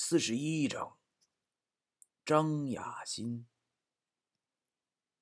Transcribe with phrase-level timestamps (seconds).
[0.00, 0.96] 四十一章，
[2.24, 3.48] 张雅欣。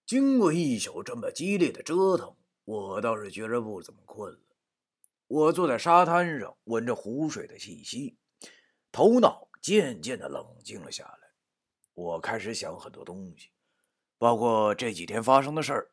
[0.05, 4.41] 经过一宿这么激烈的折腾，我倒是觉着不怎么困了。
[5.29, 8.19] 我坐在沙滩上，闻着湖水的气息，
[8.93, 11.33] 头脑渐渐的冷静了下来。
[11.95, 13.51] 我开始想很多东西，
[14.19, 15.91] 包括这几天发生的事儿，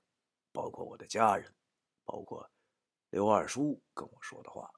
[0.51, 1.55] 包括我的家人，
[2.03, 2.51] 包括
[3.11, 4.69] 刘二叔跟我说的话。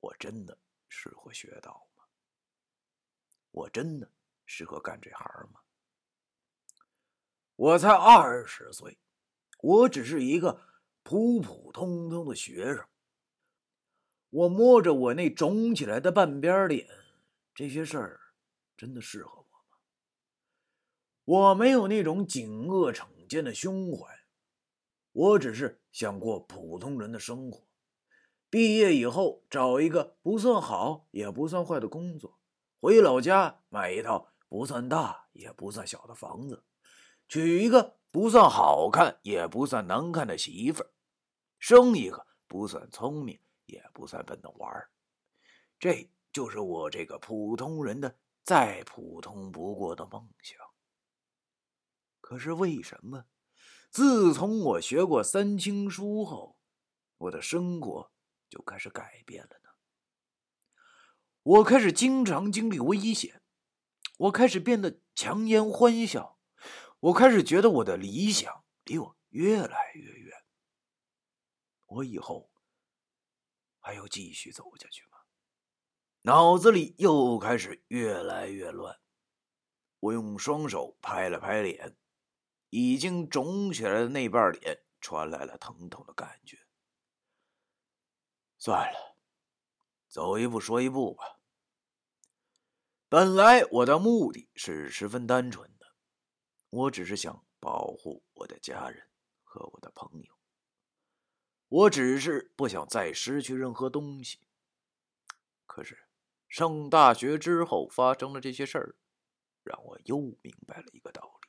[0.00, 1.91] 我真的适合学道吗？
[3.52, 4.10] 我真的
[4.44, 5.60] 适合干这行吗？
[7.54, 8.98] 我才二十岁，
[9.60, 10.60] 我只是一个
[11.02, 12.84] 普普通通的学生。
[14.30, 16.88] 我摸着我那肿起来的半边脸，
[17.54, 18.20] 这些事儿
[18.76, 19.76] 真的适合我吗？
[21.24, 24.24] 我没有那种警恶惩奸的胸怀，
[25.12, 27.68] 我只是想过普通人的生活。
[28.48, 32.38] 毕业以后，找一个不算好也不算坏的工作，
[32.82, 36.64] 回老家买一套不算大也不算小的房子，
[37.28, 40.90] 娶一个不算好看也不算难看的媳妇儿，
[41.60, 44.90] 生一个不算聪明也不算笨的娃儿。
[45.78, 50.58] 这就是我这个普通人的再普通不过的梦想。
[52.20, 53.26] 可是为什么，
[53.90, 56.58] 自从我学过三清书后，
[57.18, 58.10] 我的生活……
[58.50, 59.70] 就开始改变了呢。
[61.42, 63.42] 我开始经常经历危险，
[64.16, 66.38] 我开始变得强颜欢笑，
[67.00, 70.44] 我开始觉得我的理想离我越来越远。
[71.86, 72.50] 我以后
[73.80, 75.18] 还要继续走下去吗？
[76.22, 79.00] 脑子里又开始越来越乱。
[79.98, 81.96] 我用双手拍了拍脸，
[82.70, 86.58] 已经肿起来的那半脸传来了疼痛的感觉。
[88.58, 89.11] 算了，
[90.12, 91.40] 走一步说一步吧。
[93.08, 95.86] 本来我的目的是十分单纯的，
[96.68, 99.08] 我只是想保护我的家人
[99.42, 100.34] 和我的朋友。
[101.68, 104.40] 我只是不想再失去任何东西。
[105.64, 105.98] 可是
[106.46, 108.96] 上大学之后发生了这些事儿，
[109.62, 111.48] 让我又明白了一个道理，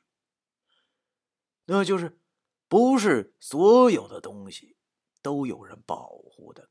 [1.66, 2.18] 那就是
[2.66, 4.78] 不是所有的东西
[5.20, 6.70] 都有人保护的。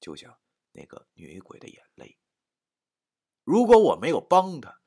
[0.00, 0.39] 就像
[0.72, 2.18] 那个女鬼的眼泪，
[3.44, 4.80] 如果我没有帮他，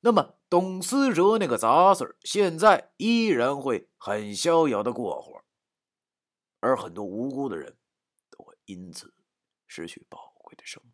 [0.00, 5.42] 那么董思哲那个杂碎现在依然会很逍遥的过活，
[6.60, 7.78] 而很多无辜的人
[8.30, 9.14] 都会因此
[9.66, 10.92] 失去宝贵的生命。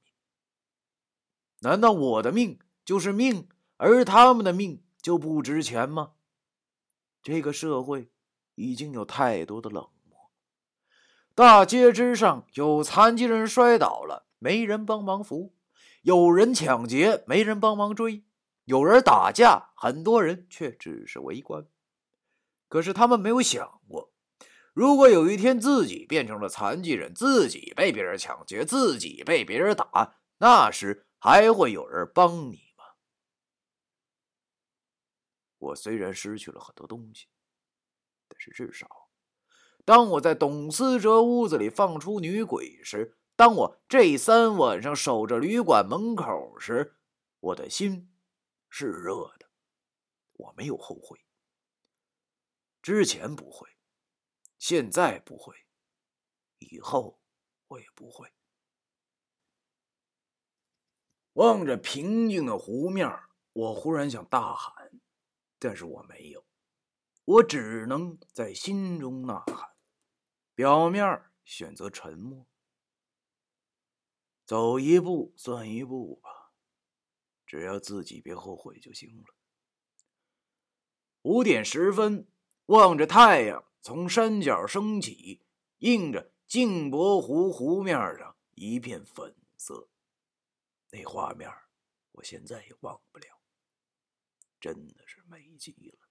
[1.60, 6.12] 难道我的命就是命，而他们的命就不值钱吗？
[7.20, 8.12] 这个社会
[8.54, 10.30] 已经有太多的冷漠。
[11.34, 15.52] 大街之上有残疾人摔倒了，没人帮忙扶；
[16.02, 18.22] 有人抢劫，没人帮忙追；
[18.64, 21.66] 有人打架，很多人却只是围观。
[22.68, 24.12] 可是他们没有想过，
[24.72, 32.84] 如果有一天自己变成了残疾人，自己被别人抢劫，自己被别人打，那时还会有人帮你吗？
[35.58, 37.26] 我虽然失去了很多东西，
[38.28, 39.08] 但是至少……
[39.84, 46.96] 当我在董思哲屋子里放出女鬼时，当我这三晚上守着旅馆门口时，
[47.38, 48.12] 我的心
[48.68, 49.48] 是热的。
[50.32, 51.24] 我没有后悔，
[52.82, 53.68] 之前不会，
[54.58, 55.54] 现在不会，
[56.58, 57.20] 以后
[57.68, 58.32] 我也不会。
[61.34, 63.08] 望着平静的湖面，
[63.52, 65.00] 我忽然想大喊，
[65.60, 66.44] 但是我没有，
[67.24, 69.76] 我只能在心中呐喊。
[70.56, 72.44] 表面选择沉默，
[74.48, 76.54] 走一步算一步吧，
[77.44, 79.24] 只要自己别后悔就行了。
[81.20, 82.26] 五点十分，
[82.64, 85.42] 望着太阳从山脚升起，
[85.80, 89.90] 映着镜泊湖湖面上一片粉色，
[90.92, 91.46] 那画面
[92.12, 93.42] 我现在也忘不了，
[94.58, 96.08] 真的是美极了。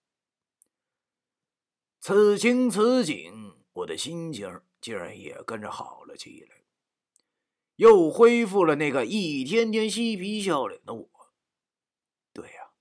[2.00, 3.66] 此情此景。
[3.74, 6.57] 我的心情竟然也跟着好了起来，
[7.78, 11.10] 又恢复了那个一天天嬉皮笑脸的我。
[12.34, 12.72] 对呀，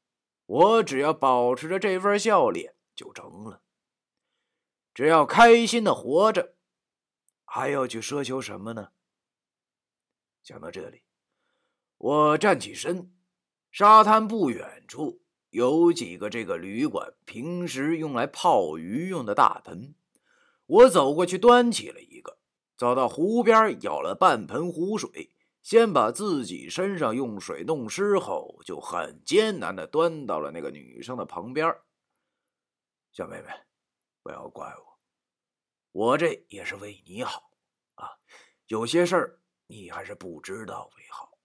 [0.44, 3.62] 我只要保持着这份笑脸就成了。
[4.92, 6.54] 只要开心的活着，
[7.44, 8.88] 还要去奢求什么呢？
[10.42, 11.02] 想到这里，
[11.98, 13.14] 我站起身，
[13.70, 19.94] 沙滩不远处有几个这个旅馆平时用来泡鱼用的大盆。
[20.66, 22.35] 我走过去，端起了一个，
[22.76, 25.32] 走到湖边舀了半盆湖水，
[25.62, 31.74] 先把自己身上用水弄湿后，就很艰难的端到了那个女生的旁边。
[33.12, 33.48] 小妹妹，
[34.22, 34.98] 不要怪我，
[35.92, 37.50] 我这也是为你好
[37.94, 38.18] 啊。
[38.66, 41.38] 有些事儿你还是不知道为好。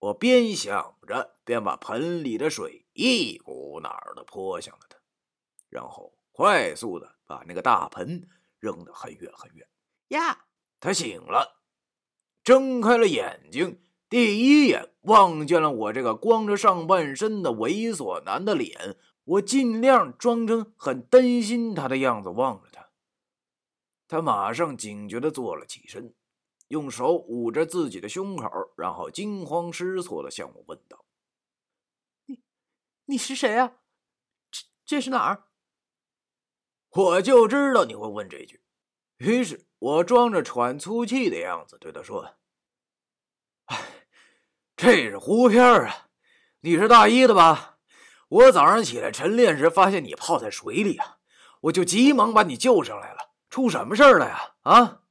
[0.00, 4.98] 我边想着，边把盆里的水一股脑的泼向了他，
[5.70, 9.66] 然后快速的把那个大盆扔得很远很远。
[10.08, 10.46] 呀，
[10.80, 11.60] 他醒了，
[12.42, 18.96] 睁开了眼睛，第一眼望见了我这个光着上半身的猥琐男的脸。
[19.24, 22.90] 我尽量装成很担心他的样子望着他，
[24.06, 26.14] 他马上警觉的坐了起身。
[26.68, 31.04] 用手捂着自己的胸口，然后惊慌失措的向我问道
[32.26, 32.42] ：“你，
[33.04, 33.76] 你是谁啊？
[34.50, 35.44] 这这是哪儿？”
[36.90, 38.62] 我就知道你会问这句，
[39.18, 42.36] 于是我装着喘粗气的样子对他说
[43.66, 43.78] ：“哎，
[44.74, 46.08] 这是湖片啊，
[46.60, 47.76] 你是大一的吧？
[48.28, 51.18] 我早上起来晨练时发现你泡在水里啊，
[51.60, 53.34] 我就急忙把你救上来了。
[53.50, 54.54] 出什么事儿了呀？
[54.62, 55.02] 啊？”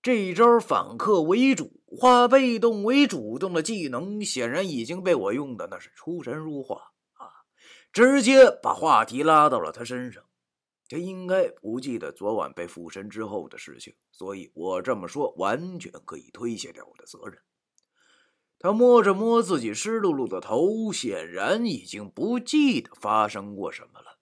[0.00, 7.42] 这一招反客为主、化被动为主动的技能，显然已经被我用的那是出神入化啊！
[7.92, 10.22] 直接把话题拉到了他身上。
[10.88, 17.38] 他应该不记得昨晚被附身之后的事情，所以我这么说完全可以推卸掉我的责任。
[18.58, 24.18] 他摸着摸自己湿漉漉的头，显然已经不记得发生过什么了。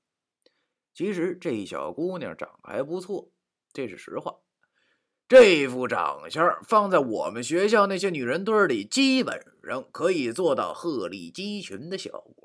[0.93, 3.31] 其实这小姑娘长得还不错，
[3.73, 4.37] 这是实话。
[5.29, 12.36] 这副长相放在我们学校那些女人堆里，基本上可以做到鹤立鸡群的效果。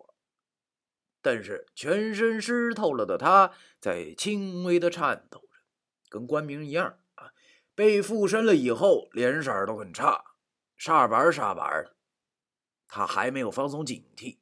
[1.22, 5.48] 但是全身湿透了的他，在轻微的颤抖着，
[6.10, 7.32] 跟关明一样啊。
[7.74, 10.36] 被附身了以后，脸色都很差，
[10.78, 11.96] 煞白煞白的。
[12.88, 14.40] 他还没有放松警惕，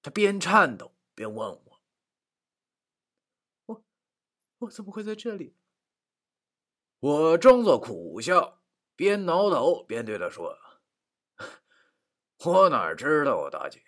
[0.00, 1.82] 他边颤抖边问我
[3.66, 3.84] ：“我，
[4.60, 5.56] 我怎么会在这里？”
[7.00, 8.62] 我装作苦笑，
[8.96, 10.56] 边挠头边对他说
[12.44, 13.82] ：“我哪知道啊，大姐，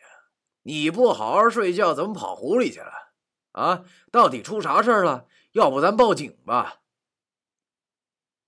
[0.62, 2.92] 你不好好睡觉，怎么跑湖里去了？
[3.52, 5.26] 啊，到底出啥事了？
[5.52, 6.80] 要不咱报警吧？”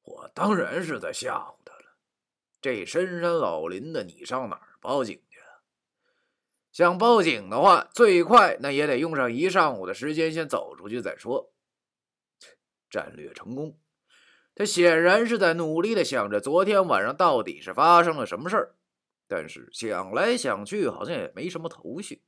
[0.03, 1.97] 我当然是在吓唬他了。
[2.61, 5.39] 这深山老林的，你上哪儿报警去？
[6.73, 11.53] 想报警的话，最快那也得用上一上午的时间，先走出去再说。
[12.91, 13.79] 战略成功。
[14.55, 18.75] 他显然是在努力的想着昨天晚上到底是发生了什么事儿，
[19.27, 22.25] 但是想来想去好像也没什么头绪。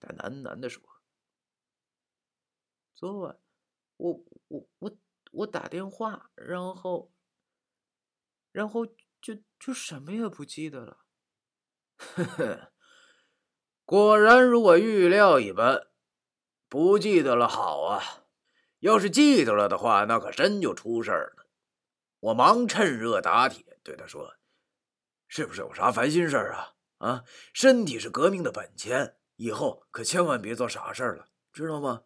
[0.00, 0.82] 他喃喃的说
[2.94, 3.38] ：“昨晚
[3.96, 4.98] 我我我
[5.32, 7.12] 我打电话，然后
[8.52, 8.86] 然后
[9.20, 11.04] 就就什么也不记得了。
[11.98, 12.72] 呵呵，
[13.84, 15.88] 果然如我预料一般，
[16.68, 18.26] 不记得了好啊。
[18.78, 21.46] 要是记得了的话，那可真就出事儿了。”
[22.20, 24.36] 我忙趁热打铁，对他说
[25.30, 26.74] ：“是不是有啥烦心事儿啊？
[26.98, 27.24] 啊，
[27.54, 32.02] 身体是革命的本钱，以后可千万别做傻事儿了，知道吗？”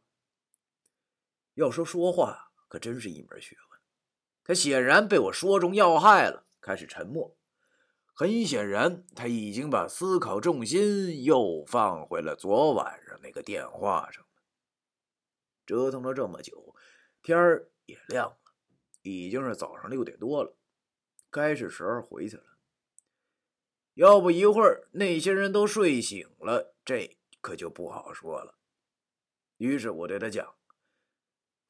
[1.55, 3.81] 要说说话，可真是一门学问。
[4.45, 7.35] 他显然被我说中要害了，开始沉默。
[8.13, 14.29] 很显然，他已经把思考重心又放回了昨晚上那个电话上了。
[15.65, 16.77] 折腾了这么久，
[17.23, 18.37] 天儿也亮了。
[19.01, 20.55] 已经是早上六点多了，
[21.31, 22.45] 该是时候回去了。
[23.95, 28.59] 要不一会儿那些人都睡醒了，这可就不好说了。
[29.57, 30.55] 于是我对他讲：“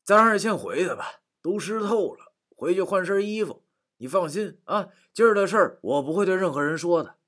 [0.02, 3.64] 咱还是先回去吧，都湿透了，回去换身衣服。
[3.98, 7.18] 你放心啊，今儿的事儿我不会对任何人说的。”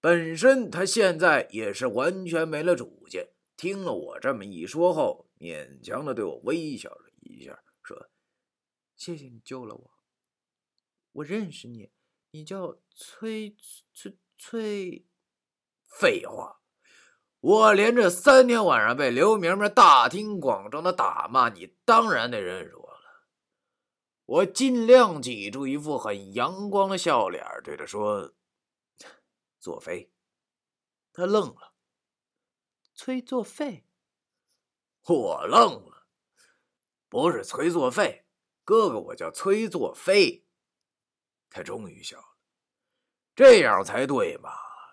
[0.00, 7.62] 本身他现在也是完全没了主见，听了我这么一说后，勉强的对我微笑了一下。
[7.82, 8.08] 说
[8.96, 9.90] 谢谢你救了我，
[11.12, 11.90] 我认识你，
[12.34, 13.54] 你叫崔
[13.92, 15.06] 崔崔。
[15.84, 16.62] 废话，
[17.40, 23.28] 我连着三天晚上被刘明明大庭广众的打骂，你当然得认识我了。
[24.24, 28.32] 我尽量挤出一副很阳光的笑脸，对他说
[29.60, 30.10] ：“作废。”
[31.12, 31.74] 他愣了，
[32.94, 33.84] 崔作废。
[35.02, 36.06] 我愣了，
[37.10, 38.24] 不是崔作废。
[38.64, 40.46] 哥哥，我叫崔作飞。
[41.52, 42.24] 他终于笑了，
[43.34, 44.50] 这样才对嘛！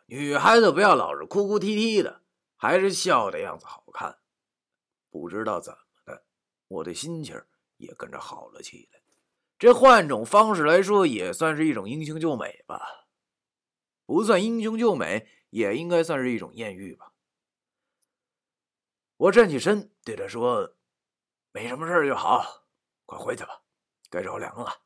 [0.08, 2.22] 女孩子不要老是哭哭啼啼的，
[2.58, 4.20] 还是笑的样子好看。
[5.10, 6.26] 不知道怎么的，
[6.68, 7.42] 我的心情
[7.78, 9.00] 也跟着好了起来。
[9.58, 13.08] 这换种方式来说，也算是一种英雄救美吧。
[14.06, 17.14] 不算英雄救美，也应该算是一种艳遇吧。
[19.16, 20.76] 我站起身，对他说
[21.54, 22.66] ：“没什么事就好，
[23.06, 23.62] 快回去吧，
[24.10, 24.82] 该着凉了。”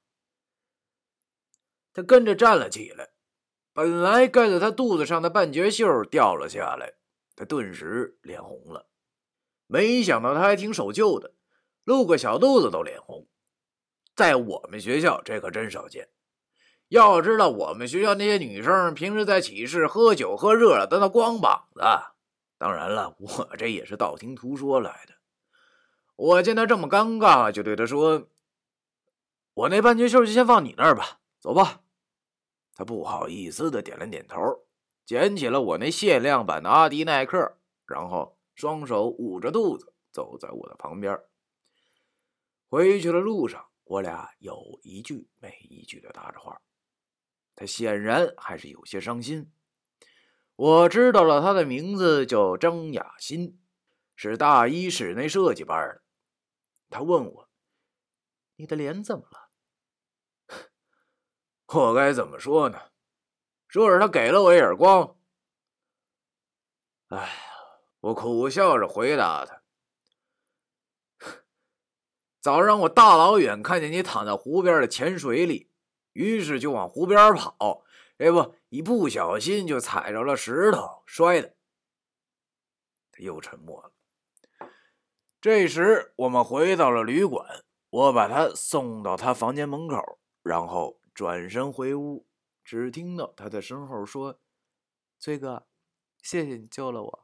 [1.94, 3.10] 他跟着站了起来，
[3.72, 6.94] 本来盖在他肚子上的半截袖掉了下来，
[7.36, 8.88] 他顿时脸红了。
[9.68, 11.34] 没想到他还挺守旧的，
[11.84, 13.28] 露个小肚子都脸红。
[14.16, 16.10] 在我们学校，这可真少见。
[16.90, 21.82] 要知道，我们学校那些女生平时在寝室喝酒喝热了，都那光膀子。
[22.60, 25.14] 当然了，我这也是道听途说来的。
[26.16, 28.28] 我见他这么尴尬，就对他说
[29.56, 31.82] ：“我那半截袖就先放你那儿吧，走吧。”
[32.76, 34.40] 他不好意思的点了点头，
[35.06, 38.38] 捡起了我那限量版的阿迪耐克，然后。
[38.56, 41.20] 双手捂着肚子，走在我的旁边。
[42.70, 46.62] 回去的路上，我俩有一句没一句的搭着话。
[47.56, 49.52] 他显然还是有些伤心。
[50.56, 53.60] 我知道了，他的名字叫张雅欣，
[54.16, 56.04] 是大一室内设计班的。
[56.92, 57.50] 他问我
[58.58, 59.43] ：“你的脸怎么了？”
[61.74, 62.80] 我该怎么说呢？
[63.68, 65.16] 说是他给了我一耳光。
[67.10, 67.30] 哎呀。
[68.04, 69.62] 我苦笑着回答他
[72.42, 75.72] ：“早上我大老远看见你躺在湖边的浅水里，
[76.12, 77.86] 于是就往湖边跑。
[78.18, 81.56] 这不，一不小心就踩着了石头，摔的。”
[83.14, 83.94] 他又沉默了。
[85.40, 92.26] 这时，我们回到了旅馆，我把他送到他房间门口，然后转身回屋，
[92.64, 94.40] 只听到他在身后说
[95.20, 95.68] ：“崔哥，
[96.22, 97.24] 谢谢你救了我。”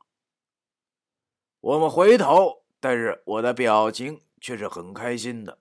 [1.62, 5.60] 我们回头，但是我的表情却是很开心的。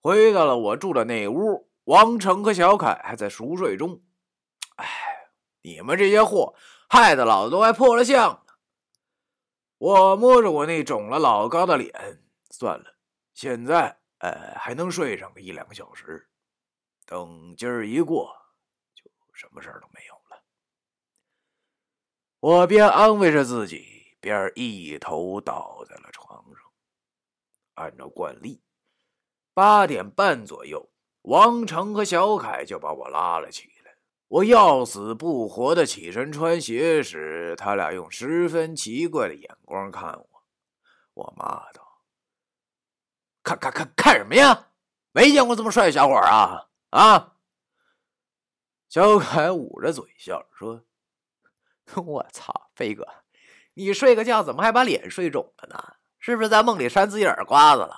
[0.00, 4.02] 回到了我住的那屋，王成和小凯还在熟睡中。
[4.76, 4.86] 哎，
[5.62, 6.54] 你们这些货，
[6.88, 8.44] 害得老子都快破了相了。
[9.78, 12.96] 我摸着我那肿了老高的脸，算了，
[13.32, 16.28] 现在呃还能睡上个一两个小时。
[17.08, 18.36] 等今儿一过，
[18.94, 20.42] 就什么事儿都没有了。
[22.40, 23.96] 我边安慰着自己。
[24.20, 26.64] 边一头倒在了床上。
[27.74, 28.60] 按照惯例，
[29.54, 30.90] 八点半左右，
[31.22, 33.96] 王成和小凯就把我拉了起来。
[34.26, 40.44] 我要死不活的起身穿鞋时，他俩用十分奇怪的眼光看我。
[41.14, 42.02] 我骂道
[43.44, 44.72] ：“看看看看什么呀？
[45.12, 47.34] 没见过这么帅的小伙啊！”啊！
[48.88, 50.84] 小凯捂着嘴笑着说
[52.02, 53.06] ：“我操，飞哥！”
[53.74, 55.94] 你睡个觉怎么还把脸睡肿了呢？
[56.18, 57.96] 是不是在梦里扇自己耳刮子了？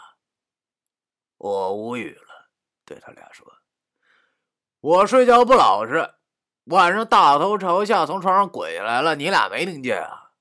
[1.38, 2.50] 我无语了，
[2.84, 3.46] 对他俩说
[4.80, 6.16] ：“我睡觉不老实，
[6.64, 10.32] 晚上大头朝下从床上滚下来了，你俩没听见啊？”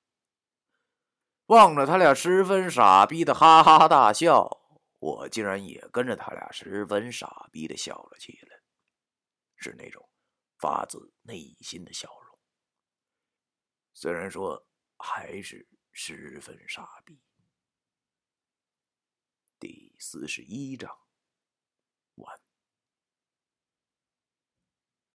[1.48, 4.59] 望着他俩十分傻逼的哈哈大笑，
[5.00, 8.62] 我竟然也跟着他俩十分傻逼的笑了起来，
[9.58, 10.10] 是那种
[10.58, 12.40] 发自内心的笑容。
[13.94, 14.66] 虽然说。
[15.02, 17.24] 还是十分傻逼。
[19.58, 20.94] 第四十一章
[22.16, 22.49] 完。